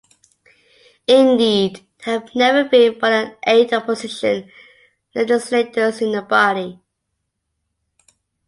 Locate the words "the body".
6.13-6.79